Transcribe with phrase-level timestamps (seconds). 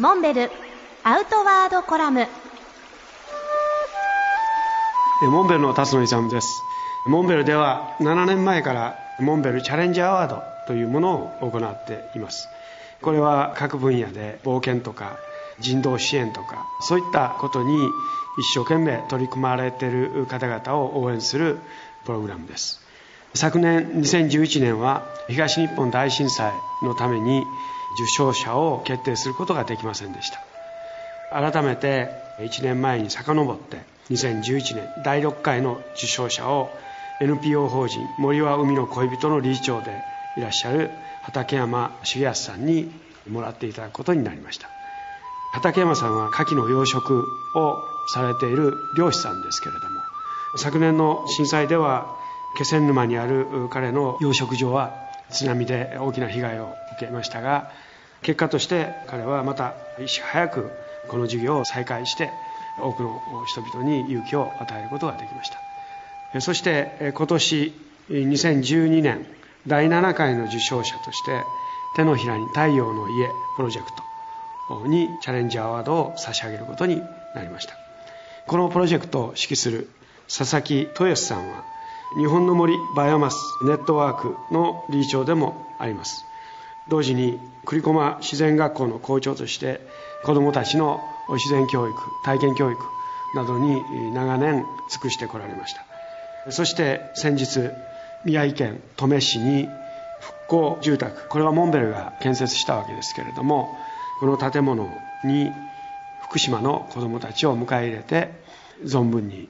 [0.00, 0.50] モンベル
[1.04, 2.26] アウトワードコラム。
[5.30, 6.48] モンベルの辰野勇です。
[7.06, 12.48] モンベルでは7年前からモンベルチャレンジアワードというものを行っています。
[13.02, 15.16] これは各分野で冒険とか
[15.60, 17.88] 人道支援とかそういったことに
[18.40, 21.60] 一生懸命取り組まれている方々を応援する
[22.04, 22.80] プログラムです。
[23.34, 26.52] 昨年2011年は東日本大震災
[26.82, 27.44] のために
[27.94, 30.40] 受賞者を決定することができませんでした。
[31.30, 33.78] 改めて1年前に遡って
[34.10, 36.70] 2011年第6回の受賞者を
[37.20, 40.02] NPO 法人森は海の恋人の理事長で
[40.36, 40.90] いらっしゃる
[41.22, 42.92] 畠山重康さんに
[43.28, 44.68] もらっていただくことになりました。
[45.54, 47.22] 畠山さんは牡蠣の養殖
[47.54, 50.00] をされている漁師さんですけれども
[50.56, 52.16] 昨年の震災では
[52.58, 54.94] 気仙沼にある彼の養殖場は
[55.30, 57.70] 津波で大きな被害を受けましたが
[58.24, 60.70] 結果として彼はまたいち早く
[61.08, 62.30] この事業を再開して
[62.80, 65.50] 多くの人々に勇気を与えることができまし
[66.32, 66.40] た。
[66.40, 67.72] そして今年
[68.10, 69.26] 2012年
[69.66, 71.42] 第7回の受賞者として
[71.96, 73.90] 手のひらに太陽の家プロジェク
[74.68, 77.00] トにチャレンジアワードを差し上げることに
[77.34, 77.76] なりました。
[78.46, 79.88] このプロジェクトを指揮する
[80.26, 81.62] 佐々木豊さんは
[82.16, 86.24] 日本の森バイオマスネットワークの理事長でもあります。
[86.88, 89.80] 同時に栗駒自然学校の校長として
[90.24, 92.80] 子どもたちの自然教育体験教育
[93.34, 93.82] などに
[94.12, 95.84] 長年尽くしてこられました。
[96.50, 97.70] そして先日
[98.24, 99.68] 宮城県登米市に
[100.20, 103.76] 復興住宅これはモンベルが建設したわけですけれども
[104.20, 104.88] この建物
[105.24, 105.50] に
[106.22, 108.30] 福島の子どもたちを迎え入れて
[108.84, 109.48] 存分に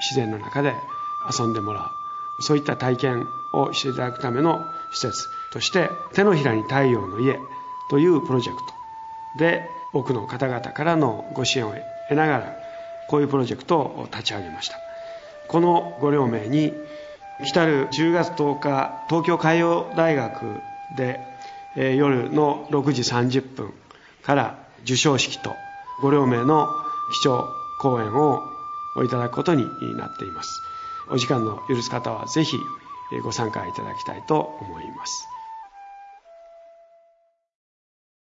[0.00, 0.74] 自然の中で
[1.38, 2.05] 遊んでもらう。
[2.40, 7.38] そういった体験をしていただくための施設として手のひらに太陽の家
[7.88, 8.74] というプロジェクト
[9.38, 11.74] で多くの方々からのご支援を
[12.08, 12.56] 得ながら
[13.08, 14.78] こういうプロジェクトを立ち上げました。
[15.48, 16.72] このご両名に
[17.44, 20.60] 来たる10月10日東京海洋大学
[20.96, 21.20] で、
[21.76, 23.72] えー、夜の6時30分
[24.22, 25.54] から授賞式と
[26.02, 26.68] ご両名の
[27.12, 28.42] 基調講演を
[29.04, 29.64] いただくことに
[29.96, 30.62] なっています。
[31.08, 32.60] お時間の許す方はぜひ
[33.22, 35.35] ご参加いただきたいと思います。